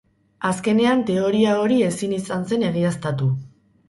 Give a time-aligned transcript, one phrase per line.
[0.51, 3.29] Azkenean teoria ori ezin izan zen egiaztatu.